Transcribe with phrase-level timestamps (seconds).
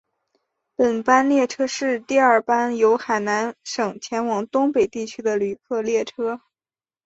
[0.75, 6.41] 本班列车是第二班由海南省前往东北地区的旅客列车。